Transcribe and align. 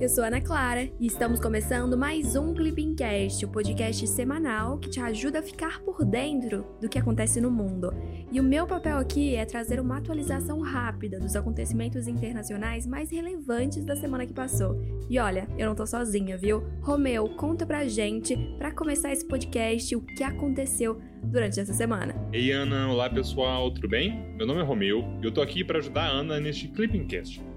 Eu 0.00 0.08
sou 0.08 0.22
Ana 0.22 0.40
Clara 0.40 0.88
e 1.00 1.06
estamos 1.08 1.40
começando 1.40 1.98
mais 1.98 2.36
um 2.36 2.54
Clippingcast, 2.54 3.44
o 3.44 3.48
podcast 3.48 4.06
semanal 4.06 4.78
que 4.78 4.88
te 4.88 5.00
ajuda 5.00 5.40
a 5.40 5.42
ficar 5.42 5.80
por 5.80 6.04
dentro 6.04 6.64
do 6.80 6.88
que 6.88 7.00
acontece 7.00 7.40
no 7.40 7.50
mundo. 7.50 7.92
E 8.30 8.38
o 8.38 8.44
meu 8.44 8.64
papel 8.64 8.96
aqui 8.96 9.34
é 9.34 9.44
trazer 9.44 9.80
uma 9.80 9.96
atualização 9.96 10.60
rápida 10.60 11.18
dos 11.18 11.34
acontecimentos 11.34 12.06
internacionais 12.06 12.86
mais 12.86 13.10
relevantes 13.10 13.84
da 13.84 13.96
semana 13.96 14.24
que 14.24 14.32
passou. 14.32 14.80
E 15.10 15.18
olha, 15.18 15.48
eu 15.58 15.66
não 15.66 15.74
tô 15.74 15.84
sozinha, 15.84 16.38
viu? 16.38 16.62
Romeu, 16.80 17.28
conta 17.30 17.66
pra 17.66 17.84
gente, 17.88 18.36
para 18.56 18.70
começar 18.70 19.12
esse 19.12 19.26
podcast, 19.26 19.96
o 19.96 20.00
que 20.00 20.22
aconteceu 20.22 21.00
durante 21.24 21.58
essa 21.58 21.72
semana. 21.72 22.14
Ei 22.32 22.52
Ana, 22.52 22.88
olá 22.88 23.10
pessoal, 23.10 23.68
tudo 23.72 23.88
bem? 23.88 24.32
Meu 24.36 24.46
nome 24.46 24.60
é 24.60 24.64
Romeu 24.64 25.04
e 25.20 25.24
eu 25.24 25.32
tô 25.32 25.42
aqui 25.42 25.64
para 25.64 25.78
ajudar 25.78 26.04
a 26.04 26.10
Ana 26.10 26.38
neste 26.38 26.68
Clippingcast. 26.68 27.47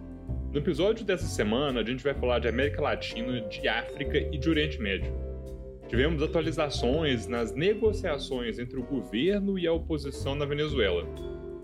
No 0.51 0.57
episódio 0.57 1.05
dessa 1.05 1.27
semana, 1.27 1.79
a 1.79 1.83
gente 1.83 2.03
vai 2.03 2.13
falar 2.13 2.39
de 2.39 2.49
América 2.49 2.81
Latina, 2.81 3.39
de 3.39 3.65
África 3.69 4.17
e 4.17 4.37
de 4.37 4.49
Oriente 4.49 4.81
Médio. 4.81 5.09
Tivemos 5.87 6.21
atualizações 6.21 7.25
nas 7.25 7.55
negociações 7.55 8.59
entre 8.59 8.77
o 8.77 8.83
governo 8.83 9.57
e 9.57 9.65
a 9.65 9.71
oposição 9.71 10.35
na 10.35 10.43
Venezuela. 10.43 11.07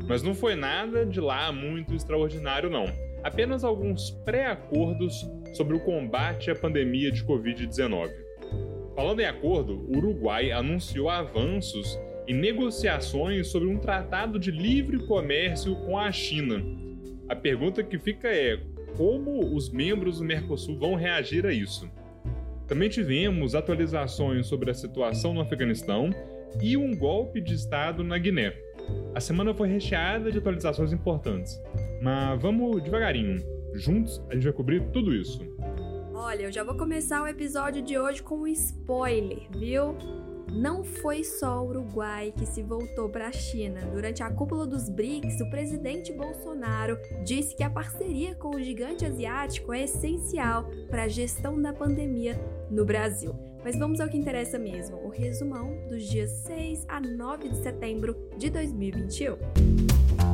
Mas 0.08 0.24
não 0.24 0.34
foi 0.34 0.56
nada 0.56 1.06
de 1.06 1.20
lá 1.20 1.52
muito 1.52 1.94
extraordinário, 1.94 2.70
não. 2.70 2.86
Apenas 3.26 3.66
alguns 3.66 4.10
pré-acordos 4.24 5.30
sobre 5.54 5.76
o 5.76 5.82
combate 5.82 6.50
à 6.50 6.56
pandemia 6.56 7.12
de 7.12 7.26
Covid-19. 7.26 8.10
Falando 8.96 9.20
em 9.20 9.26
acordo, 9.26 9.86
o 9.90 9.98
Uruguai 9.98 10.50
anunciou 10.50 11.10
avanços 11.10 12.00
em 12.26 12.34
negociações 12.34 13.48
sobre 13.48 13.68
um 13.68 13.80
tratado 13.80 14.40
de 14.40 14.50
livre 14.50 15.06
comércio 15.08 15.76
com 15.76 15.98
a 15.98 16.10
China. 16.10 16.64
A 17.28 17.36
pergunta 17.36 17.84
que 17.84 18.00
fica 18.00 18.30
é: 18.30 18.58
como 18.96 19.54
os 19.54 19.70
membros 19.70 20.20
do 20.20 20.26
Mercosul 20.26 20.78
vão 20.78 20.96
reagir 20.96 21.46
a 21.46 21.52
isso. 21.52 21.90
Também 22.68 22.90
tivemos 22.90 23.56
atualizações 23.56 24.48
sobre 24.48 24.72
a 24.72 24.74
situação 24.74 25.34
no 25.34 25.42
Afeganistão 25.42 26.10
e 26.62 26.76
um 26.76 26.96
golpe 26.96 27.42
de 27.42 27.54
Estado 27.54 28.04
na 28.04 28.18
Guiné. 28.18 28.54
A 29.16 29.20
semana 29.20 29.54
foi 29.54 29.68
recheada 29.68 30.32
de 30.32 30.38
atualizações 30.38 30.92
importantes, 30.92 31.60
mas 32.02 32.42
vamos 32.42 32.82
devagarinho. 32.84 33.42
Juntos 33.74 34.22
a 34.30 34.34
gente 34.34 34.44
vai 34.44 34.54
cobrir 34.54 34.82
tudo 34.92 35.14
isso. 35.14 35.42
Olha, 36.14 36.44
eu 36.44 36.52
já 36.52 36.64
vou 36.64 36.76
começar 36.76 37.22
o 37.22 37.28
episódio 37.28 37.82
de 37.82 37.98
hoje 37.98 38.24
com 38.24 38.40
um 38.40 38.48
spoiler, 38.48 39.40
viu? 39.52 39.96
Não 40.52 40.84
foi 40.84 41.24
só 41.24 41.62
o 41.64 41.70
Uruguai 41.70 42.34
que 42.36 42.46
se 42.46 42.62
voltou 42.64 43.10
para 43.10 43.28
a 43.28 43.32
China. 43.32 43.82
Durante 43.94 44.24
a 44.24 44.30
cúpula 44.30 44.66
dos 44.66 44.90
BRICS, 44.90 45.42
o 45.42 45.50
presidente 45.50 46.14
Bolsonaro 46.14 46.98
disse 47.24 47.56
que 47.56 47.64
a 47.64 47.70
parceria 47.70 48.34
com 48.36 48.56
o 48.56 48.62
gigante 48.62 49.06
asiático 49.06 49.74
é 49.74 49.84
essencial 49.84 50.70
para 50.90 51.04
a 51.04 51.08
gestão 51.08 51.62
da 51.62 51.74
pandemia 51.74 52.40
no 52.70 52.86
Brasil. 52.86 53.36
Mas 53.64 53.78
vamos 53.78 54.00
ao 54.00 54.08
que 54.08 54.18
interessa 54.18 54.58
mesmo: 54.58 54.98
o 54.98 55.10
resumão 55.10 55.88
dos 55.88 56.04
dias 56.04 56.32
6 56.46 56.86
a 56.88 57.02
9 57.02 57.50
de 57.50 57.58
setembro 57.58 58.16
de 58.38 58.50
2021. 58.50 60.27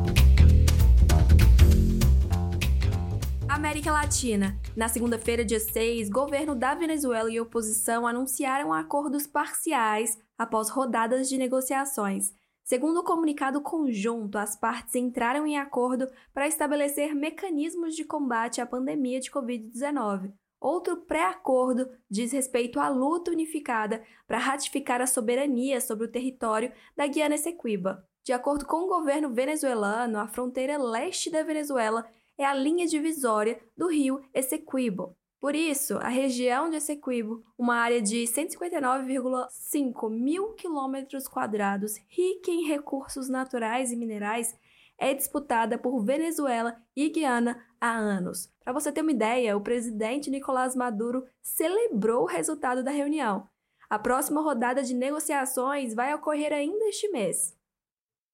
América 3.64 3.94
Latina. 3.94 4.60
Na 4.76 4.90
segunda-feira, 4.90 5.46
dia 5.46 5.58
6, 5.58 6.10
governo 6.10 6.54
da 6.54 6.76
Venezuela 6.76 7.32
e 7.32 7.40
oposição 7.40 8.06
anunciaram 8.06 8.74
acordos 8.74 9.26
parciais 9.26 10.20
após 10.38 10.68
rodadas 10.68 11.30
de 11.30 11.38
negociações. 11.38 12.34
Segundo 12.62 12.98
o 12.98 13.04
comunicado 13.06 13.62
conjunto, 13.62 14.38
as 14.38 14.54
partes 14.58 14.96
entraram 14.96 15.48
em 15.48 15.58
acordo 15.58 16.10
para 16.34 16.46
estabelecer 16.46 17.16
mecanismos 17.16 17.96
de 17.96 18.04
combate 18.04 18.60
à 18.60 18.66
pandemia 18.66 19.22
de 19.22 19.32
Covid-19. 19.32 20.34
Outro 20.60 20.98
pré-acordo 20.98 21.90
diz 22.12 22.34
respeito 22.34 22.82
à 22.82 22.90
luta 22.90 23.32
unificada 23.32 24.04
para 24.28 24.40
ratificar 24.40 25.00
a 25.00 25.08
soberania 25.08 25.80
sobre 25.80 26.06
o 26.06 26.12
território 26.12 26.70
da 26.98 27.08
Guiana 27.08 27.36
Essequiba. 27.36 28.06
De 28.26 28.34
acordo 28.34 28.66
com 28.66 28.84
o 28.84 28.88
governo 28.88 29.34
venezuelano, 29.34 30.20
a 30.20 30.28
fronteira 30.28 30.78
leste 30.78 31.30
da 31.30 31.44
Venezuela 31.44 32.06
é 32.38 32.46
a 32.46 32.54
linha 32.54 32.86
divisória 32.88 33.60
do 33.76 33.88
rio 33.88 34.22
Essequibo. 34.34 35.16
Por 35.44 35.56
isso, 35.56 35.98
a 35.98 36.08
região 36.08 36.70
de 36.70 36.78
Essequibo, 36.78 37.44
uma 37.58 37.76
área 37.76 38.02
de 38.02 38.24
159,5 38.24 40.10
mil 40.10 40.54
quilômetros 40.54 41.28
quadrados, 41.28 41.98
rica 42.08 42.50
em 42.50 42.66
recursos 42.66 43.28
naturais 43.28 43.92
e 43.92 43.98
minerais, 43.98 44.58
é 44.98 45.14
disputada 45.14 45.78
por 45.78 46.00
Venezuela 46.06 46.78
e 46.96 47.10
Guiana 47.10 47.62
há 47.82 47.92
anos. 47.92 48.50
Para 48.64 48.72
você 48.72 48.90
ter 48.90 49.02
uma 49.02 49.12
ideia, 49.12 49.58
o 49.58 49.62
presidente 49.62 50.30
Nicolás 50.30 50.78
Maduro 50.78 51.26
celebrou 51.42 52.24
o 52.24 52.28
resultado 52.28 52.82
da 52.82 52.92
reunião. 52.92 53.46
A 53.90 54.00
próxima 54.00 54.42
rodada 54.42 54.82
de 54.82 54.94
negociações 54.94 55.94
vai 55.94 56.14
ocorrer 56.16 56.54
ainda 56.54 56.86
este 56.86 57.10
mês. 57.10 57.54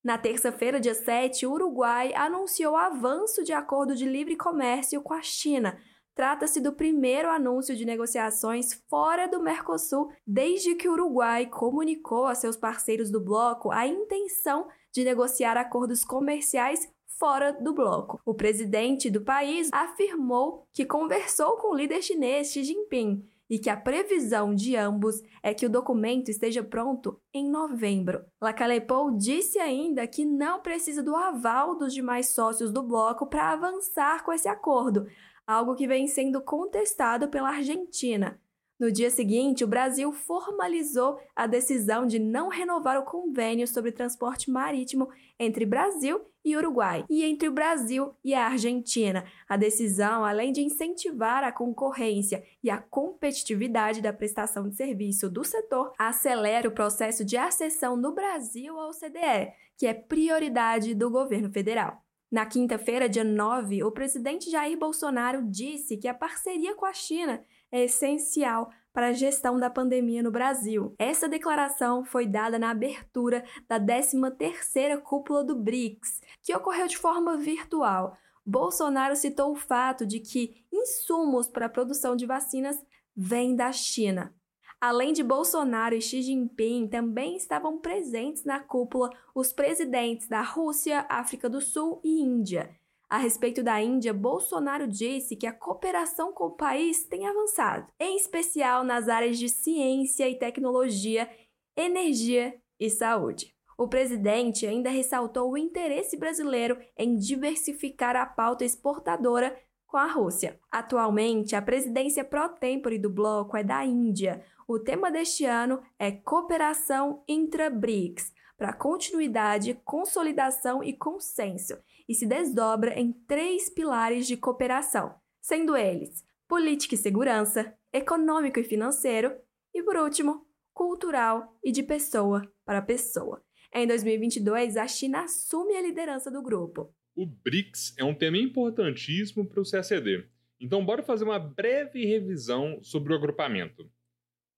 Na 0.01 0.17
terça-feira, 0.17 0.79
dia 0.79 0.93
7, 0.93 1.45
o 1.45 1.51
Uruguai 1.51 2.13
anunciou 2.13 2.77
avanço 2.77 3.43
de 3.43 3.51
acordo 3.51 3.93
de 3.93 4.05
livre 4.05 4.37
comércio 4.37 5.01
com 5.01 5.13
a 5.13 5.21
China. 5.21 5.77
Trata-se 6.15 6.61
do 6.61 6.71
primeiro 6.71 7.29
anúncio 7.29 7.75
de 7.75 7.85
negociações 7.85 8.73
fora 8.89 9.27
do 9.27 9.41
Mercosul 9.41 10.09
desde 10.25 10.75
que 10.75 10.87
o 10.87 10.93
Uruguai 10.93 11.47
comunicou 11.47 12.27
a 12.27 12.35
seus 12.35 12.55
parceiros 12.55 13.11
do 13.11 13.19
bloco 13.19 13.71
a 13.71 13.85
intenção 13.85 14.67
de 14.93 15.03
negociar 15.03 15.57
acordos 15.57 16.05
comerciais 16.05 16.89
fora 17.05 17.51
do 17.51 17.73
bloco. 17.73 18.21
O 18.25 18.33
presidente 18.33 19.09
do 19.09 19.21
país 19.21 19.69
afirmou 19.73 20.65
que 20.73 20.85
conversou 20.85 21.57
com 21.57 21.73
o 21.73 21.75
líder 21.75 22.01
chinês 22.01 22.51
Xi 22.51 22.63
Jinping 22.63 23.27
e 23.49 23.57
que 23.57 23.69
a 23.69 23.75
previsão 23.75 24.53
de 24.53 24.75
ambos 24.75 25.21
é 25.41 25.53
que 25.53 25.65
o 25.65 25.69
documento 25.69 26.29
esteja 26.29 26.63
pronto 26.63 27.19
em 27.33 27.49
novembro. 27.49 28.23
Lacalepo 28.39 29.11
disse 29.17 29.57
ainda 29.59 30.05
que 30.05 30.23
não 30.23 30.61
precisa 30.61 31.01
do 31.01 31.15
aval 31.15 31.75
dos 31.75 31.93
demais 31.93 32.29
sócios 32.29 32.71
do 32.71 32.83
bloco 32.83 33.25
para 33.25 33.51
avançar 33.51 34.23
com 34.23 34.31
esse 34.31 34.47
acordo, 34.47 35.07
algo 35.47 35.75
que 35.75 35.87
vem 35.87 36.05
sendo 36.05 36.41
contestado 36.41 37.27
pela 37.27 37.49
Argentina. 37.49 38.39
No 38.79 38.89
dia 38.89 39.09
seguinte, 39.09 39.61
o 39.63 39.67
Brasil 39.67 40.13
formalizou 40.13 41.19
a 41.35 41.45
decisão 41.45 42.05
de 42.05 42.17
não 42.17 42.47
renovar 42.47 42.97
o 42.97 43.03
convênio 43.03 43.67
sobre 43.67 43.91
transporte 43.91 44.49
marítimo 44.49 45.09
entre 45.37 45.65
Brasil 45.65 46.21
e 46.43 46.55
Uruguai 46.55 47.05
e 47.09 47.23
entre 47.23 47.47
o 47.47 47.51
Brasil 47.51 48.13
e 48.23 48.33
a 48.33 48.47
Argentina. 48.47 49.25
A 49.47 49.57
decisão, 49.57 50.23
além 50.23 50.51
de 50.51 50.61
incentivar 50.61 51.43
a 51.43 51.51
concorrência 51.51 52.43
e 52.63 52.69
a 52.69 52.77
competitividade 52.77 54.01
da 54.01 54.13
prestação 54.13 54.67
de 54.67 54.75
serviço 54.75 55.29
do 55.29 55.43
setor, 55.43 55.93
acelera 55.97 56.67
o 56.67 56.73
processo 56.73 57.23
de 57.25 57.37
acessão 57.37 57.99
do 57.99 58.13
Brasil 58.13 58.79
ao 58.79 58.91
CDE, 58.91 59.53
que 59.77 59.87
é 59.87 59.93
prioridade 59.93 60.93
do 60.93 61.09
governo 61.09 61.51
federal. 61.51 62.03
Na 62.31 62.45
quinta-feira, 62.45 63.09
dia 63.09 63.23
9, 63.23 63.83
o 63.83 63.91
presidente 63.91 64.51
Jair 64.51 64.77
Bolsonaro 64.77 65.41
disse 65.49 65.97
que 65.97 66.07
a 66.07 66.13
parceria 66.13 66.75
com 66.75 66.85
a 66.85 66.93
China 66.93 67.43
é 67.71 67.85
essencial 67.85 68.69
para 68.93 69.07
a 69.07 69.13
gestão 69.13 69.59
da 69.59 69.69
pandemia 69.69 70.21
no 70.21 70.31
Brasil. 70.31 70.93
Essa 70.99 71.29
declaração 71.29 72.03
foi 72.03 72.27
dada 72.27 72.59
na 72.59 72.71
abertura 72.71 73.43
da 73.67 73.79
13ª 73.79 74.99
cúpula 75.01 75.43
do 75.43 75.55
BRICS, 75.55 76.21
que 76.43 76.55
ocorreu 76.55 76.87
de 76.87 76.97
forma 76.97 77.37
virtual. 77.37 78.17
Bolsonaro 78.45 79.15
citou 79.15 79.51
o 79.51 79.55
fato 79.55 80.05
de 80.05 80.19
que 80.19 80.65
insumos 80.71 81.47
para 81.47 81.67
a 81.67 81.69
produção 81.69 82.15
de 82.15 82.25
vacinas 82.25 82.77
vêm 83.15 83.55
da 83.55 83.71
China. 83.71 84.33
Além 84.81 85.11
de 85.11 85.21
Bolsonaro 85.21 85.93
e 85.93 86.01
Xi 86.01 86.21
Jinping, 86.21 86.87
também 86.87 87.35
estavam 87.35 87.77
presentes 87.79 88.45
na 88.45 88.61
cúpula 88.61 89.09
os 89.35 89.51
presidentes 89.51 90.27
da 90.27 90.41
Rússia, 90.41 91.05
África 91.09 91.49
do 91.49 91.59
Sul 91.59 91.99
e 92.01 92.21
Índia. 92.21 92.73
A 93.09 93.17
respeito 93.17 93.61
da 93.61 93.81
Índia, 93.81 94.13
Bolsonaro 94.13 94.87
disse 94.87 95.35
que 95.35 95.47
a 95.47 95.51
cooperação 95.51 96.31
com 96.31 96.45
o 96.45 96.55
país 96.55 97.05
tem 97.07 97.27
avançado, 97.27 97.91
em 97.99 98.15
especial 98.15 98.83
nas 98.83 99.09
áreas 99.09 99.37
de 99.37 99.49
ciência 99.49 100.29
e 100.29 100.37
tecnologia, 100.37 101.29
energia 101.75 102.55
e 102.79 102.89
saúde. 102.89 103.53
O 103.79 103.87
presidente 103.87 104.67
ainda 104.67 104.89
ressaltou 104.89 105.49
o 105.49 105.57
interesse 105.57 106.17
brasileiro 106.17 106.77
em 106.97 107.15
diversificar 107.15 108.13
a 108.13 108.25
pauta 108.25 108.65
exportadora 108.65 109.57
com 109.87 109.95
a 109.95 110.05
Rússia. 110.05 110.59
Atualmente, 110.69 111.55
a 111.55 111.61
presidência 111.61 112.25
pró-tempore 112.25 112.99
do 112.99 113.09
bloco 113.09 113.55
é 113.55 113.63
da 113.63 113.85
Índia. 113.85 114.43
O 114.67 114.77
tema 114.79 115.09
deste 115.09 115.45
ano 115.45 115.81
é 115.97 116.11
Cooperação 116.11 117.23
intra-BRICS, 117.25 118.33
para 118.57 118.73
continuidade, 118.73 119.79
consolidação 119.85 120.83
e 120.83 120.91
consenso 120.91 121.77
e 122.05 122.13
se 122.13 122.27
desdobra 122.27 122.99
em 122.99 123.13
três 123.13 123.69
pilares 123.69 124.27
de 124.27 124.35
cooperação, 124.35 125.15
sendo 125.39 125.77
eles 125.77 126.21
política 126.49 126.95
e 126.95 126.97
segurança, 126.97 127.73
econômico 127.93 128.59
e 128.59 128.63
financeiro 128.65 129.33
e, 129.73 129.81
por 129.81 129.95
último, 129.95 130.45
cultural 130.73 131.55
e 131.63 131.71
de 131.71 131.81
pessoa 131.81 132.41
para 132.65 132.81
pessoa. 132.81 133.41
Em 133.71 133.85
2022, 133.85 134.77
a 134.77 134.87
China 134.87 135.23
assume 135.23 135.75
a 135.75 135.81
liderança 135.81 136.31
do 136.31 136.41
grupo. 136.41 136.91
O 137.15 137.25
BRICS 137.25 137.93
é 137.97 138.03
um 138.03 138.15
tema 138.15 138.37
importantíssimo 138.37 139.45
para 139.45 139.61
o 139.61 139.69
CACD. 139.69 140.25
Então, 140.59 140.83
bora 140.83 141.03
fazer 141.03 141.23
uma 141.23 141.37
breve 141.37 142.03
revisão 142.03 142.81
sobre 142.81 143.13
o 143.13 143.15
agrupamento. 143.15 143.89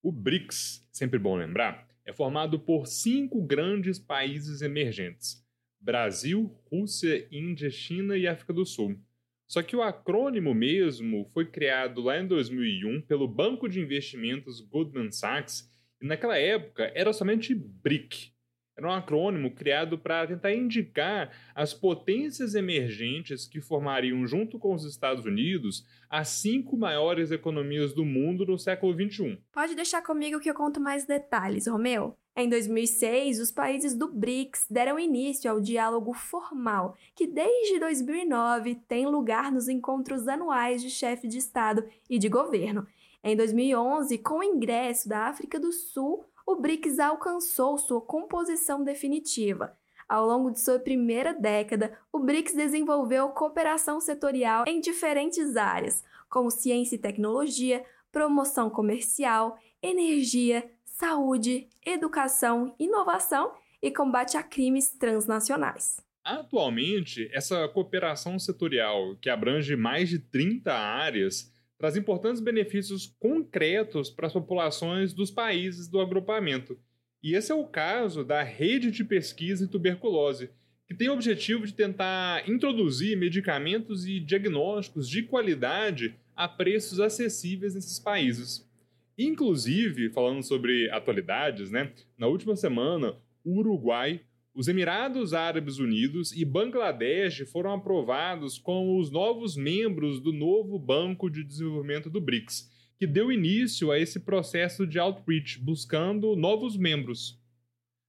O 0.02 0.13
BRICS, 0.13 0.88
sempre 0.92 1.19
bom 1.19 1.36
lembrar, 1.36 1.88
é 2.06 2.13
formado 2.13 2.58
por 2.58 2.88
cinco 2.88 3.42
grandes 3.42 4.00
países 4.00 4.62
emergentes: 4.62 5.46
Brasil, 5.80 6.58
Rússia, 6.72 7.28
Índia, 7.30 7.69
China 7.69 8.18
e 8.18 8.28
África 8.28 8.54
do 8.54 8.66
Sul. 8.66 8.98
Só 9.46 9.62
que 9.62 9.75
o 9.75 9.81
acrônimo 9.81 10.54
mesmo 10.54 11.30
foi 11.34 11.46
criado 11.46 12.02
lá 12.02 12.18
em 12.18 12.25
2001 12.25 13.02
pelo 13.02 13.28
banco 13.28 13.68
de 13.68 13.81
investimentos 13.81 14.62
Goldman 14.62 15.12
Sachs 15.12 15.69
e 16.02 16.06
naquela 16.06 16.38
época 16.38 16.90
era 16.96 17.12
somente 17.12 17.54
BRIC, 17.54 18.31
era 18.75 18.88
um 18.88 18.94
acrônimo 18.94 19.51
criado 19.51 19.97
para 19.97 20.25
tentar 20.25 20.53
indicar 20.53 21.31
as 21.53 21.73
potências 21.73 22.56
emergentes 22.56 23.45
que 23.45 23.62
formariam, 23.62 24.25
junto 24.25 24.57
com 24.57 24.73
os 24.73 24.85
Estados 24.85 25.25
Unidos, 25.25 25.85
as 26.09 26.29
cinco 26.29 26.77
maiores 26.77 27.31
economias 27.31 27.94
do 27.94 28.06
mundo 28.06 28.45
no 28.45 28.57
século 28.57 28.94
XXI. 28.94 29.38
Pode 29.51 29.75
deixar 29.75 30.01
comigo 30.01 30.39
que 30.39 30.50
eu 30.50 30.56
conto 30.56 30.79
mais 30.79 31.06
detalhes, 31.06 31.68
Romeu. 31.68 32.18
Em 32.33 32.47
2006, 32.47 33.41
os 33.41 33.51
países 33.51 33.94
do 33.94 34.07
BRICS 34.07 34.65
deram 34.69 34.97
início 34.97 35.51
ao 35.51 35.59
diálogo 35.59 36.13
formal, 36.13 36.95
que 37.13 37.27
desde 37.27 37.77
2009 37.77 38.75
tem 38.88 39.06
lugar 39.06 39.51
nos 39.51 39.67
encontros 39.67 40.29
anuais 40.29 40.81
de 40.81 40.89
chefe 40.89 41.27
de 41.27 41.38
Estado 41.38 41.83
e 42.09 42.17
de 42.17 42.29
governo. 42.29 42.88
Em 43.21 43.35
2011, 43.35 44.17
com 44.19 44.39
o 44.39 44.44
ingresso 44.44 45.09
da 45.09 45.27
África 45.27 45.59
do 45.59 45.71
Sul, 45.74 46.25
o 46.51 46.59
BRICS 46.59 47.00
alcançou 47.00 47.77
sua 47.77 48.01
composição 48.01 48.83
definitiva. 48.83 49.77
Ao 50.07 50.25
longo 50.25 50.51
de 50.51 50.59
sua 50.59 50.77
primeira 50.77 51.33
década, 51.33 51.98
o 52.12 52.19
BRICS 52.19 52.53
desenvolveu 52.53 53.30
cooperação 53.30 54.01
setorial 54.01 54.65
em 54.68 54.81
diferentes 54.81 55.56
áreas, 55.56 56.03
como 56.30 56.51
ciência 56.51 56.95
e 56.95 57.00
tecnologia, 57.00 57.86
promoção 58.12 58.69
comercial, 58.69 59.57
energia, 59.81 60.69
saúde, 60.83 61.69
educação, 61.86 62.75
inovação 62.77 63.53
e 63.81 63.89
combate 63.89 64.36
a 64.36 64.44
crimes 64.44 64.89
transnacionais. 64.92 66.01
Atualmente, 66.24 67.30
essa 67.33 67.68
cooperação 67.69 68.38
setorial, 68.38 69.15
que 69.21 69.30
abrange 69.30 69.75
mais 69.75 70.09
de 70.09 70.19
30 70.19 70.71
áreas, 70.71 71.50
traz 71.81 71.98
importantes 71.98 72.39
benefícios 72.39 73.16
concretos 73.19 74.12
para 74.12 74.28
as 74.28 74.33
populações 74.33 75.13
dos 75.13 75.31
países 75.31 75.88
do 75.88 76.00
agrupamento. 76.00 76.78
E 77.24 77.33
esse 77.33 77.51
é 77.51 77.56
o 77.56 77.66
caso 77.66 78.24
da 78.24 78.44
Rede 78.44 78.92
de 78.92 79.04
Pesquisa 79.04 79.66
em 79.66 79.68
Tuberculose, 79.68 80.51
que 80.88 80.94
tem 80.94 81.10
o 81.10 81.13
objetivo 81.13 81.66
de 81.66 81.74
tentar 81.74 82.48
introduzir 82.48 83.18
medicamentos 83.18 84.06
e 84.06 84.19
diagnósticos 84.19 85.10
de 85.10 85.24
qualidade 85.24 86.13
a 86.36 86.48
preços 86.48 87.00
acessíveis 87.00 87.74
nesses 87.74 87.98
países. 87.98 88.69
Inclusive, 89.18 90.12
falando 90.12 90.44
sobre 90.44 90.88
atualidades, 90.92 91.72
né, 91.72 91.92
na 92.16 92.27
última 92.27 92.56
semana, 92.56 93.16
o 93.44 93.57
Uruguai 93.57 94.22
os 94.53 94.68
Emirados 94.68 95.33
Árabes 95.33 95.80
Unidos 95.80 96.33
e 96.33 96.44
Bangladesh 96.44 97.50
foram 97.50 97.74
aprovados 97.74 98.57
como 98.57 99.00
os 99.00 99.09
novos 99.09 99.56
membros 99.56 100.19
do 100.19 100.33
novo 100.33 100.77
Banco 100.77 101.30
de 101.30 101.44
Desenvolvimento 101.44 102.09
do 102.09 102.19
BRICS, 102.19 102.69
que 102.98 103.07
deu 103.07 103.31
início 103.31 103.92
a 103.92 103.98
esse 103.98 104.19
processo 104.19 104.86
de 104.86 105.00
outreach, 105.00 105.57
buscando 105.59 106.36
novos 106.36 106.75
membros. 106.75 107.39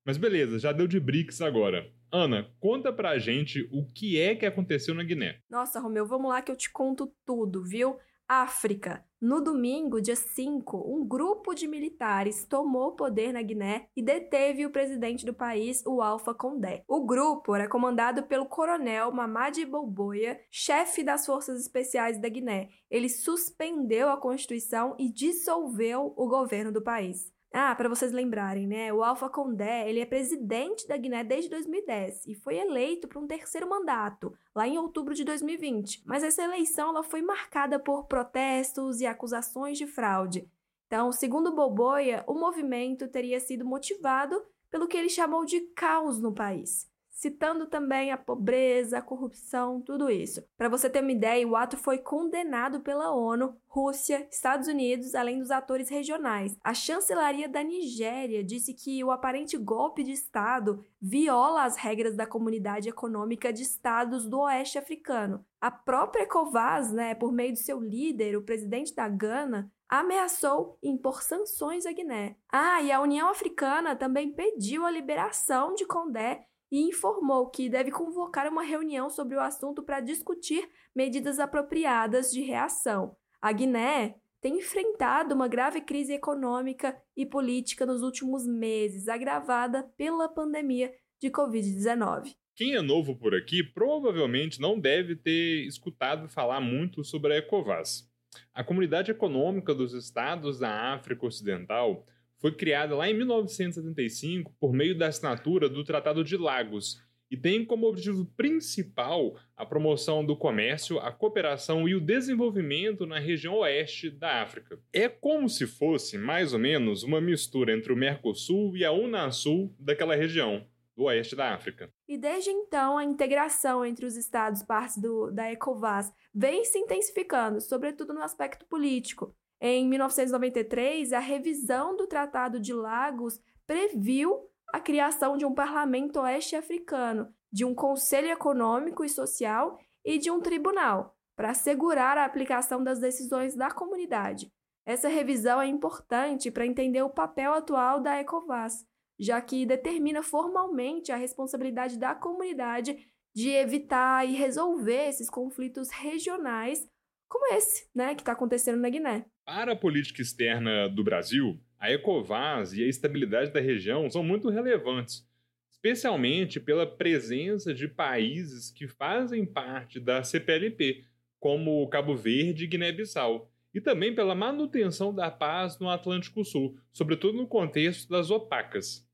Mas 0.05 0.17
beleza, 0.17 0.59
já 0.59 0.73
deu 0.73 0.89
de 0.89 0.99
BRICS 0.99 1.41
agora. 1.41 1.89
Ana, 2.11 2.51
conta 2.59 2.93
pra 2.93 3.19
gente 3.19 3.67
o 3.73 3.87
que 3.87 4.21
é 4.21 4.35
que 4.35 4.45
aconteceu 4.45 4.95
na 4.95 5.05
Guiné. 5.05 5.39
Nossa, 5.49 5.81
Romeu, 5.81 6.05
vamos 6.05 6.29
lá 6.29 6.43
que 6.43 6.51
eu 6.51 6.57
te 6.57 6.71
conto 6.71 7.11
tudo, 7.25 7.63
viu? 7.63 7.97
África. 8.29 9.05
No 9.21 9.41
domingo, 9.41 10.01
dia 10.01 10.17
5, 10.17 10.77
um 10.79 11.07
grupo 11.07 11.55
de 11.55 11.69
militares 11.69 12.45
tomou 12.45 12.89
o 12.89 12.97
poder 12.97 13.33
na 13.33 13.41
Guiné 13.41 13.87
e 13.97 14.03
deteve 14.03 14.67
o 14.67 14.71
presidente 14.71 15.25
do 15.25 15.33
país, 15.33 15.81
o 15.87 16.03
Alpha 16.03 16.35
Condé. 16.35 16.83
O 16.89 17.07
grupo 17.07 17.55
era 17.55 17.69
comandado 17.69 18.25
pelo 18.25 18.47
coronel 18.47 19.13
Mamadi 19.13 19.65
Bolboia, 19.65 20.41
chefe 20.51 21.05
das 21.05 21.25
forças 21.25 21.61
especiais 21.61 22.21
da 22.21 22.29
Guiné. 22.29 22.71
Ele 22.91 23.09
suspendeu 23.09 24.09
a 24.11 24.21
Constituição 24.21 24.97
e 24.99 25.13
dissolveu 25.13 26.13
o 26.17 26.27
governo 26.27 26.73
do 26.73 26.83
país. 26.83 27.32
Ah, 27.55 27.75
para 27.75 27.89
vocês 27.89 28.13
lembrarem, 28.13 28.67
né? 28.67 28.93
O 28.93 29.03
Alpha 29.03 29.29
Condé, 29.29 29.89
ele 29.89 30.01
é 30.01 30.07
presidente 30.07 30.89
da 30.89 30.97
Guiné 30.97 31.23
desde 31.23 31.51
2010 31.51 32.27
e 32.27 32.35
foi 32.35 32.57
eleito 32.57 33.07
para 33.07 33.19
um 33.19 33.27
terceiro 33.27 33.69
mandato, 33.69 34.33
lá 34.55 34.67
em 34.67 34.79
outubro 34.79 35.15
de 35.15 35.23
2020. 35.23 36.03
Mas 36.07 36.23
essa 36.23 36.43
eleição 36.43 36.89
ela 36.89 37.03
foi 37.03 37.21
marcada 37.21 37.79
por 37.79 38.07
protestos 38.07 39.01
e 39.01 39.07
acusações 39.07 39.77
de 39.77 39.87
fraude. 39.87 40.49
Então, 40.87 41.13
segundo 41.13 41.55
Boboia, 41.55 42.25
o 42.27 42.35
movimento 42.35 43.07
teria 43.09 43.39
sido 43.39 43.65
motivado 43.65 44.43
pelo 44.71 44.89
que 44.89 44.97
ele 44.97 45.11
chamou 45.11 45.45
de 45.45 45.61
caos 45.75 46.19
no 46.19 46.33
país 46.33 46.92
citando 47.23 47.67
também 47.67 48.11
a 48.11 48.17
pobreza, 48.17 48.99
a 48.99 49.03
corrupção, 49.03 49.81
tudo 49.81 50.11
isso. 50.11 50.45
Para 50.59 50.69
você 50.69 50.91
ter 50.91 51.01
uma 51.01 51.13
ideia, 51.13 51.47
o 51.47 51.55
ato 51.55 51.77
foi 51.77 51.99
condenado 51.99 52.81
pela 52.81 53.15
ONU, 53.15 53.57
Rússia, 53.69 54.27
Estados 54.29 54.67
Unidos, 54.67 55.15
além 55.15 55.39
dos 55.39 55.53
atores 55.53 55.89
regionais. 55.89 56.59
A 56.65 56.75
chancelaria 56.75 57.49
da 57.49 57.63
Nigéria 57.63 58.43
disse 58.43 58.75
que 58.75 59.05
o 59.05 59.13
aparente 59.13 59.57
golpe 59.57 60.03
de 60.03 60.11
Estado 60.11 60.85
viola 61.01 61.63
as 61.63 61.77
regras 61.77 62.17
da 62.17 62.27
Comunidade 62.27 62.89
Econômica 62.89 63.53
de 63.53 63.63
Estados 63.63 64.29
do 64.29 64.41
Oeste 64.41 64.77
Africano. 64.77 65.47
A 65.61 65.71
própria 65.71 66.25
ECOWAS, 66.25 66.93
né, 66.93 67.15
por 67.15 67.31
meio 67.31 67.53
de 67.53 67.61
seu 67.61 67.79
líder, 67.79 68.37
o 68.37 68.43
presidente 68.43 68.93
da 68.97 69.09
Gana, 69.09 69.71
ameaçou 69.89 70.77
impor 70.83 71.23
sanções 71.23 71.87
à 71.87 71.93
Guiné. 71.93 72.35
Ah, 72.51 72.83
e 72.83 72.91
a 72.91 73.01
União 73.01 73.29
Africana 73.29 73.95
também 73.95 74.33
pediu 74.33 74.85
a 74.85 74.91
liberação 74.91 75.75
de 75.75 75.87
Condé 75.87 76.47
e 76.73 76.89
informou 76.89 77.51
que 77.51 77.69
deve 77.69 77.91
convocar 77.91 78.49
uma 78.49 78.63
reunião 78.63 79.11
sobre 79.11 79.37
o 79.37 79.41
assunto 79.41 79.83
para 79.83 80.01
discutir 80.01 80.67
medidas 80.97 81.39
apropriadas 81.39 82.33
de 82.33 82.41
reação. 82.41 83.15
A 83.43 83.53
Guiné 83.53 84.15
tem 84.41 84.57
enfrentado 84.57 85.35
uma 85.35 85.49
grave 85.49 85.83
crise 85.83 86.15
econômica 86.15 86.97
e 87.15 87.27
política 87.27 87.85
nos 87.85 88.03
últimos 88.03 88.47
meses, 88.47 89.07
agravada 89.07 89.83
pela 89.99 90.31
pandemia 90.31 90.91
de 91.21 91.31
Covid-19. 91.31 92.35
Quem 92.57 92.75
é 92.75 92.81
novo 92.81 93.15
por 93.17 93.35
aqui 93.35 93.63
provavelmente 93.63 94.59
não 94.59 94.81
deve 94.81 95.15
ter 95.15 95.67
escutado 95.67 96.27
falar 96.27 96.61
muito 96.61 97.05
sobre 97.05 97.35
a 97.35 97.37
ECOWAS. 97.37 98.11
A 98.55 98.65
Comunidade 98.65 99.11
Econômica 99.11 99.75
dos 99.75 99.93
Estados 99.93 100.59
da 100.59 100.95
África 100.95 101.27
Ocidental 101.27 102.07
foi 102.43 102.53
criada 102.53 102.97
lá 102.97 103.09
em 103.09 103.15
1975 103.15 104.53
por 104.59 104.73
meio 104.73 104.99
da 104.99 105.07
assinatura 105.07 105.69
do 105.69 105.85
Tratado 105.85 106.25
de 106.25 106.37
Lagos 106.37 107.01
e 107.31 107.37
tem 107.37 107.65
como 107.65 107.87
objetivo 107.87 108.27
principal 108.37 109.37
a 109.57 109.65
promoção 109.65 110.27
do 110.27 110.37
comércio, 110.37 110.99
a 110.99 111.13
cooperação 111.13 111.89
e 111.89 111.95
o 111.95 112.01
desenvolvimento 112.01 113.07
na 113.07 113.19
região 113.21 113.55
oeste 113.55 114.11
da 114.11 114.43
África. 114.43 114.79
É 114.93 115.09
como 115.09 115.49
se 115.49 115.67
fosse, 115.67 116.19
mais 116.19 116.53
ou 116.53 116.59
menos, 116.59 117.05
uma 117.05 117.21
mistura 117.21 117.73
entre 117.73 117.93
o 117.93 117.97
Mercosul 117.97 118.77
e 118.77 118.85
a 118.85 118.91
Unasul 118.91 119.73
daquela 119.79 120.17
região 120.17 120.67
do 120.97 121.05
oeste 121.05 121.37
da 121.37 121.55
África. 121.55 121.91
E 122.07 122.19
desde 122.19 122.51
então, 122.51 122.99
a 122.99 123.05
integração 123.05 123.83
entre 123.83 124.05
os 124.05 124.17
estados 124.17 124.63
partes 124.63 124.99
do, 124.99 125.31
da 125.31 125.51
ECOWAS 125.51 126.13
vem 126.35 126.65
se 126.65 126.77
intensificando, 126.77 127.61
sobretudo 127.61 128.13
no 128.13 128.21
aspecto 128.21 128.67
político. 128.67 129.35
Em 129.65 129.89
1993, 129.89 131.13
a 131.13 131.21
revisão 131.21 131.97
do 131.97 132.09
Tratado 132.09 132.59
de 132.59 132.73
Lagos 132.73 133.41
previu 133.65 134.51
a 134.73 134.81
criação 134.81 135.37
de 135.37 135.47
um 135.47 135.55
parlamento 135.55 136.19
oeste 136.19 136.57
africano, 136.57 137.33
de 137.53 137.65
um 137.65 137.73
conselho 137.73 138.27
econômico 138.27 139.05
e 139.05 139.09
social 139.09 139.79
e 140.05 140.19
de 140.19 140.33
um 140.33 140.41
tribunal, 140.41 141.17
para 141.37 141.51
assegurar 141.51 142.19
a 142.19 142.25
aplicação 142.25 142.83
das 142.83 142.99
decisões 142.99 143.55
da 143.55 143.71
comunidade. 143.71 144.53
Essa 144.85 145.07
revisão 145.07 145.63
é 145.63 145.69
importante 145.69 146.51
para 146.51 146.67
entender 146.67 147.03
o 147.03 147.11
papel 147.11 147.55
atual 147.55 148.01
da 148.01 148.21
ECOWAS, 148.21 148.85
já 149.17 149.41
que 149.41 149.65
determina 149.65 150.25
formalmente 150.25 151.13
a 151.13 151.17
responsabilidade 151.17 152.01
da 152.01 152.17
comunidade 152.17 152.99
de 153.33 153.51
evitar 153.51 154.29
e 154.29 154.33
resolver 154.33 155.09
esses 155.09 155.31
conflitos 155.31 155.89
regionais, 155.91 156.85
como 157.29 157.55
esse, 157.55 157.89
né, 157.95 158.17
que 158.17 158.23
está 158.23 158.33
acontecendo 158.33 158.81
na 158.81 158.91
Guiné. 158.91 159.25
Para 159.45 159.73
a 159.73 159.77
política 159.77 160.23
externa 160.23 160.89
do 160.89 161.03
Brasil, 161.03 161.61
a 161.79 161.91
ECOVAS 161.91 162.75
e 162.75 162.85
a 162.85 162.87
estabilidade 162.87 163.51
da 163.51 163.61
região 163.61 164.09
são 164.09 164.23
muito 164.23 164.49
relevantes, 164.49 165.29
especialmente 165.69 166.61
pela 166.61 166.87
presença 166.87 167.75
de 167.75 167.89
países 167.89 168.71
que 168.71 168.87
fazem 168.87 169.45
parte 169.45 169.99
da 169.99 170.23
CPLP, 170.23 171.05
como 171.41 171.89
Cabo 171.89 172.15
Verde 172.15 172.65
e 172.65 172.67
Guiné-Bissau, 172.69 173.51
e 173.75 173.81
também 173.81 174.15
pela 174.15 174.35
manutenção 174.35 175.13
da 175.13 175.29
paz 175.29 175.77
no 175.81 175.91
Atlântico 175.91 176.45
Sul, 176.45 176.79
sobretudo 176.93 177.37
no 177.37 177.49
contexto 177.49 178.09
das 178.09 178.31
opacas. 178.31 179.05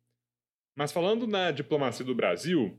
Mas 0.77 0.93
falando 0.93 1.27
na 1.27 1.51
diplomacia 1.51 2.05
do 2.05 2.15
Brasil, 2.15 2.79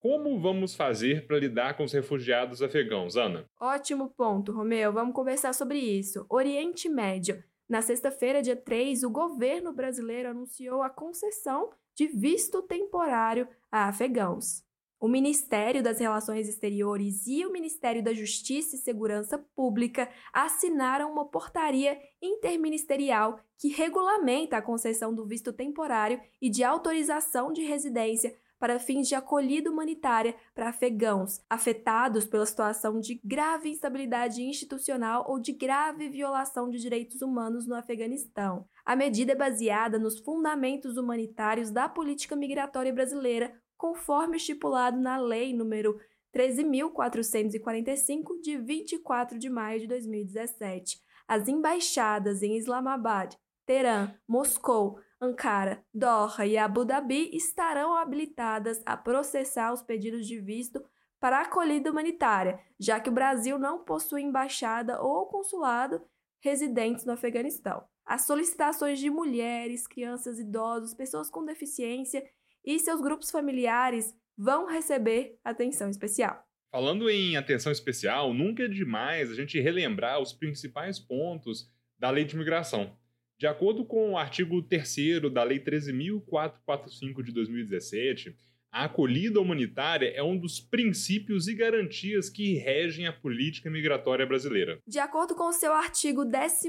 como 0.00 0.40
vamos 0.40 0.74
fazer 0.74 1.26
para 1.26 1.38
lidar 1.38 1.76
com 1.76 1.84
os 1.84 1.92
refugiados 1.92 2.62
afegãos, 2.62 3.16
Ana? 3.16 3.44
Ótimo 3.60 4.08
ponto, 4.16 4.50
Romeu. 4.50 4.92
Vamos 4.92 5.14
conversar 5.14 5.52
sobre 5.52 5.78
isso. 5.78 6.24
Oriente 6.28 6.88
Médio. 6.88 7.44
Na 7.68 7.82
sexta-feira, 7.82 8.42
dia 8.42 8.56
3, 8.56 9.04
o 9.04 9.10
governo 9.10 9.72
brasileiro 9.72 10.30
anunciou 10.30 10.82
a 10.82 10.90
concessão 10.90 11.70
de 11.94 12.06
visto 12.08 12.62
temporário 12.62 13.46
a 13.70 13.88
afegãos. 13.88 14.64
O 14.98 15.08
Ministério 15.08 15.82
das 15.82 15.98
Relações 15.98 16.48
Exteriores 16.48 17.26
e 17.26 17.46
o 17.46 17.52
Ministério 17.52 18.02
da 18.02 18.12
Justiça 18.12 18.76
e 18.76 18.78
Segurança 18.78 19.38
Pública 19.54 20.10
assinaram 20.32 21.10
uma 21.10 21.24
portaria 21.24 21.98
interministerial 22.20 23.38
que 23.58 23.68
regulamenta 23.68 24.58
a 24.58 24.62
concessão 24.62 25.14
do 25.14 25.26
visto 25.26 25.52
temporário 25.52 26.20
e 26.40 26.50
de 26.50 26.62
autorização 26.64 27.50
de 27.50 27.62
residência 27.62 28.34
para 28.60 28.78
fins 28.78 29.08
de 29.08 29.14
acolhida 29.14 29.70
humanitária 29.70 30.36
para 30.54 30.68
afegãos 30.68 31.40
afetados 31.48 32.26
pela 32.26 32.44
situação 32.44 33.00
de 33.00 33.18
grave 33.24 33.70
instabilidade 33.70 34.42
institucional 34.42 35.24
ou 35.26 35.40
de 35.40 35.52
grave 35.52 36.10
violação 36.10 36.68
de 36.68 36.78
direitos 36.78 37.22
humanos 37.22 37.66
no 37.66 37.74
Afeganistão. 37.74 38.68
A 38.84 38.94
medida 38.94 39.32
é 39.32 39.34
baseada 39.34 39.98
nos 39.98 40.20
fundamentos 40.20 40.98
humanitários 40.98 41.70
da 41.70 41.88
política 41.88 42.36
migratória 42.36 42.92
brasileira, 42.92 43.50
conforme 43.78 44.36
estipulado 44.36 45.00
na 45.00 45.16
Lei 45.16 45.54
número 45.54 45.98
13.445, 46.36 48.40
de 48.42 48.58
24 48.58 49.38
de 49.38 49.48
maio 49.48 49.80
de 49.80 49.86
2017. 49.86 51.00
As 51.26 51.48
embaixadas 51.48 52.42
em 52.42 52.56
Islamabad, 52.56 53.34
Teherã, 53.64 54.12
Moscou, 54.28 54.98
Ankara, 55.20 55.84
Doha 55.92 56.46
e 56.46 56.56
Abu 56.56 56.82
Dhabi 56.82 57.28
estarão 57.34 57.94
habilitadas 57.94 58.82
a 58.86 58.96
processar 58.96 59.70
os 59.70 59.82
pedidos 59.82 60.26
de 60.26 60.40
visto 60.40 60.82
para 61.20 61.42
acolhida 61.42 61.90
humanitária, 61.90 62.58
já 62.78 62.98
que 62.98 63.10
o 63.10 63.12
Brasil 63.12 63.58
não 63.58 63.84
possui 63.84 64.22
embaixada 64.22 65.02
ou 65.02 65.26
consulado 65.26 66.00
residentes 66.42 67.04
no 67.04 67.12
Afeganistão. 67.12 67.84
As 68.06 68.26
solicitações 68.26 68.98
de 68.98 69.10
mulheres, 69.10 69.86
crianças, 69.86 70.38
idosos, 70.38 70.94
pessoas 70.94 71.28
com 71.28 71.44
deficiência 71.44 72.24
e 72.64 72.78
seus 72.78 73.02
grupos 73.02 73.30
familiares 73.30 74.14
vão 74.38 74.66
receber 74.66 75.38
atenção 75.44 75.90
especial. 75.90 76.42
Falando 76.72 77.10
em 77.10 77.36
atenção 77.36 77.70
especial, 77.70 78.32
nunca 78.32 78.62
é 78.62 78.68
demais 78.68 79.30
a 79.30 79.34
gente 79.34 79.60
relembrar 79.60 80.18
os 80.18 80.32
principais 80.32 80.98
pontos 80.98 81.70
da 81.98 82.08
lei 82.08 82.24
de 82.24 82.34
imigração. 82.34 82.96
De 83.40 83.46
acordo 83.46 83.86
com 83.86 84.10
o 84.12 84.18
artigo 84.18 84.60
3 84.60 85.32
da 85.32 85.42
Lei 85.42 85.58
13.445 85.64 87.22
de 87.22 87.32
2017, 87.32 88.36
a 88.70 88.84
acolhida 88.84 89.40
humanitária 89.40 90.12
é 90.14 90.22
um 90.22 90.38
dos 90.38 90.60
princípios 90.60 91.48
e 91.48 91.54
garantias 91.54 92.28
que 92.28 92.58
regem 92.58 93.06
a 93.06 93.12
política 93.14 93.70
migratória 93.70 94.26
brasileira. 94.26 94.78
De 94.86 94.98
acordo 94.98 95.34
com 95.34 95.44
o 95.48 95.54
seu 95.54 95.72
artigo 95.72 96.30
14, 96.30 96.68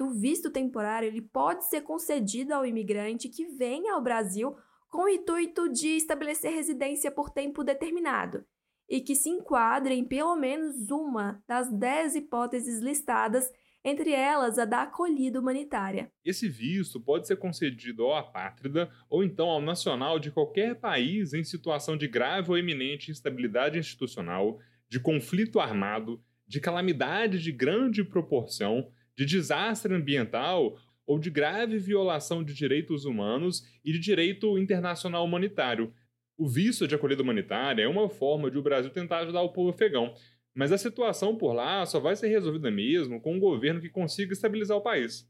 o 0.00 0.10
visto 0.10 0.50
temporário 0.50 1.06
ele 1.06 1.22
pode 1.22 1.68
ser 1.68 1.82
concedido 1.82 2.52
ao 2.52 2.66
imigrante 2.66 3.28
que 3.28 3.46
venha 3.46 3.94
ao 3.94 4.02
Brasil 4.02 4.56
com 4.88 5.04
o 5.04 5.08
intuito 5.08 5.68
de 5.68 5.90
estabelecer 5.90 6.50
residência 6.50 7.12
por 7.12 7.30
tempo 7.30 7.62
determinado 7.62 8.44
e 8.90 9.00
que 9.00 9.14
se 9.14 9.28
enquadre 9.28 9.94
em 9.94 10.04
pelo 10.04 10.34
menos 10.34 10.90
uma 10.90 11.40
das 11.46 11.70
dez 11.70 12.16
hipóteses 12.16 12.80
listadas 12.80 13.48
entre 13.84 14.12
elas 14.12 14.58
a 14.58 14.64
da 14.64 14.82
acolhida 14.82 15.40
humanitária. 15.40 16.10
Esse 16.24 16.48
visto 16.48 17.00
pode 17.00 17.26
ser 17.26 17.36
concedido 17.36 18.04
ao 18.04 18.16
apátrida 18.16 18.90
ou 19.08 19.24
então 19.24 19.48
ao 19.48 19.60
nacional 19.60 20.18
de 20.18 20.30
qualquer 20.30 20.76
país 20.76 21.32
em 21.32 21.42
situação 21.42 21.96
de 21.96 22.06
grave 22.06 22.50
ou 22.50 22.58
eminente 22.58 23.10
instabilidade 23.10 23.78
institucional, 23.78 24.58
de 24.88 25.00
conflito 25.00 25.58
armado, 25.58 26.22
de 26.46 26.60
calamidade 26.60 27.42
de 27.42 27.50
grande 27.50 28.04
proporção, 28.04 28.88
de 29.16 29.24
desastre 29.24 29.94
ambiental 29.94 30.78
ou 31.06 31.18
de 31.18 31.30
grave 31.30 31.78
violação 31.78 32.44
de 32.44 32.54
direitos 32.54 33.04
humanos 33.04 33.66
e 33.84 33.92
de 33.92 33.98
direito 33.98 34.56
internacional 34.58 35.24
humanitário. 35.24 35.92
O 36.36 36.48
visto 36.48 36.88
de 36.88 36.94
acolhida 36.94 37.22
humanitária 37.22 37.82
é 37.82 37.88
uma 37.88 38.08
forma 38.08 38.50
de 38.50 38.58
o 38.58 38.62
Brasil 38.62 38.90
tentar 38.90 39.18
ajudar 39.18 39.42
o 39.42 39.52
povo 39.52 39.70
afegão, 39.70 40.14
mas 40.54 40.72
a 40.72 40.78
situação 40.78 41.36
por 41.36 41.52
lá 41.52 41.84
só 41.86 41.98
vai 41.98 42.16
ser 42.16 42.28
resolvida 42.28 42.70
mesmo 42.70 43.20
com 43.20 43.34
um 43.34 43.40
governo 43.40 43.80
que 43.80 43.88
consiga 43.88 44.32
estabilizar 44.32 44.76
o 44.76 44.82
país. 44.82 45.28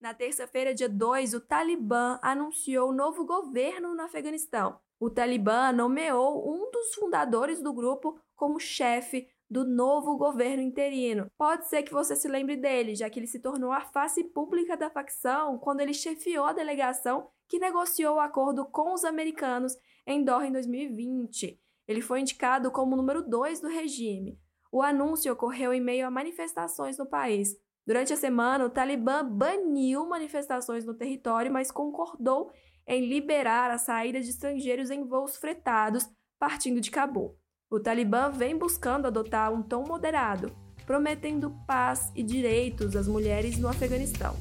Na 0.00 0.12
terça-feira, 0.12 0.74
dia 0.74 0.88
2, 0.88 1.34
o 1.34 1.40
Talibã 1.40 2.18
anunciou 2.22 2.90
o 2.90 2.94
novo 2.94 3.24
governo 3.24 3.94
no 3.94 4.02
Afeganistão. 4.02 4.78
O 5.00 5.08
Talibã 5.10 5.72
nomeou 5.72 6.46
um 6.46 6.70
dos 6.70 6.94
fundadores 6.94 7.62
do 7.62 7.72
grupo 7.72 8.18
como 8.34 8.60
chefe 8.60 9.28
do 9.48 9.64
novo 9.64 10.16
governo 10.16 10.62
interino. 10.62 11.30
Pode 11.38 11.68
ser 11.68 11.82
que 11.82 11.92
você 11.92 12.16
se 12.16 12.28
lembre 12.28 12.56
dele, 12.56 12.94
já 12.94 13.08
que 13.08 13.18
ele 13.18 13.26
se 13.26 13.40
tornou 13.40 13.72
a 13.72 13.80
face 13.80 14.24
pública 14.24 14.76
da 14.76 14.90
facção 14.90 15.58
quando 15.58 15.80
ele 15.80 15.94
chefiou 15.94 16.44
a 16.44 16.52
delegação 16.52 17.28
que 17.48 17.58
negociou 17.58 18.16
o 18.16 18.20
acordo 18.20 18.64
com 18.64 18.92
os 18.92 19.04
americanos 19.04 19.76
em 20.06 20.24
Doha 20.24 20.46
em 20.46 20.52
2020. 20.52 21.60
Ele 21.86 22.00
foi 22.00 22.20
indicado 22.20 22.70
como 22.70 22.96
número 22.96 23.22
2 23.22 23.60
do 23.60 23.68
regime. 23.68 24.38
O 24.74 24.82
anúncio 24.82 25.32
ocorreu 25.32 25.72
em 25.72 25.80
meio 25.80 26.04
a 26.04 26.10
manifestações 26.10 26.98
no 26.98 27.06
país. 27.06 27.56
Durante 27.86 28.12
a 28.12 28.16
semana, 28.16 28.66
o 28.66 28.68
Talibã 28.68 29.24
baniu 29.24 30.04
manifestações 30.04 30.84
no 30.84 30.94
território, 30.94 31.52
mas 31.52 31.70
concordou 31.70 32.50
em 32.84 33.06
liberar 33.06 33.70
a 33.70 33.78
saída 33.78 34.20
de 34.20 34.30
estrangeiros 34.30 34.90
em 34.90 35.04
voos 35.04 35.36
fretados 35.36 36.10
partindo 36.40 36.80
de 36.80 36.90
Cabul. 36.90 37.38
O 37.70 37.78
Talibã 37.78 38.30
vem 38.30 38.58
buscando 38.58 39.06
adotar 39.06 39.52
um 39.52 39.62
tom 39.62 39.84
moderado, 39.86 40.50
prometendo 40.84 41.54
paz 41.68 42.10
e 42.12 42.24
direitos 42.24 42.96
às 42.96 43.06
mulheres 43.06 43.56
no 43.56 43.68
Afeganistão. 43.68 44.34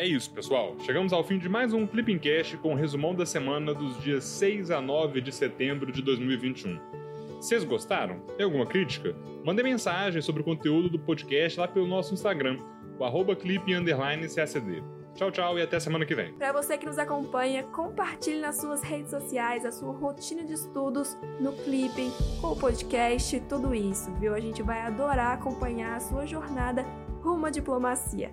É 0.00 0.06
isso, 0.06 0.30
pessoal. 0.30 0.76
Chegamos 0.80 1.12
ao 1.12 1.22
fim 1.22 1.36
de 1.36 1.46
mais 1.46 1.74
um 1.74 1.86
Clipping 1.86 2.18
Cast 2.18 2.56
com 2.56 2.70
o 2.70 2.72
um 2.72 2.74
resumão 2.74 3.14
da 3.14 3.26
semana 3.26 3.74
dos 3.74 4.02
dias 4.02 4.24
6 4.24 4.70
a 4.70 4.80
9 4.80 5.20
de 5.20 5.30
setembro 5.30 5.92
de 5.92 6.00
2021. 6.00 6.80
Vocês 7.36 7.64
gostaram? 7.64 8.20
Tem 8.34 8.44
alguma 8.44 8.64
crítica? 8.64 9.14
Mande 9.44 9.62
mensagem 9.62 10.22
sobre 10.22 10.40
o 10.40 10.44
conteúdo 10.46 10.88
do 10.88 10.98
podcast 10.98 11.60
lá 11.60 11.68
pelo 11.68 11.86
nosso 11.86 12.14
Instagram, 12.14 12.56
o 12.98 13.04
arroba 13.04 13.36
clipping__cacd. 13.36 14.82
Tchau, 15.14 15.30
tchau 15.30 15.58
e 15.58 15.62
até 15.62 15.78
semana 15.78 16.06
que 16.06 16.14
vem. 16.14 16.32
Para 16.32 16.54
você 16.54 16.78
que 16.78 16.86
nos 16.86 16.96
acompanha, 16.96 17.64
compartilhe 17.64 18.40
nas 18.40 18.56
suas 18.56 18.80
redes 18.80 19.10
sociais 19.10 19.66
a 19.66 19.70
sua 19.70 19.92
rotina 19.92 20.42
de 20.46 20.54
estudos 20.54 21.14
no 21.38 21.52
Clipping, 21.52 22.10
com 22.40 22.52
o 22.52 22.56
podcast, 22.56 23.38
tudo 23.50 23.74
isso, 23.74 24.10
viu? 24.14 24.34
A 24.34 24.40
gente 24.40 24.62
vai 24.62 24.80
adorar 24.80 25.34
acompanhar 25.34 25.96
a 25.96 26.00
sua 26.00 26.24
jornada 26.24 26.86
rumo 27.22 27.44
à 27.44 27.50
diplomacia. 27.50 28.32